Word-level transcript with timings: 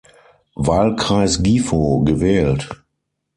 Wahlkreis 0.55 1.43
Gifu 1.43 2.03
gewählt. 2.05 2.67